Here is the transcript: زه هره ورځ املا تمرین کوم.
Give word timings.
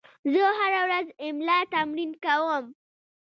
زه 0.33 0.43
هره 0.59 0.79
ورځ 0.85 1.07
املا 1.27 1.59
تمرین 1.73 2.11
کوم. 2.23 2.65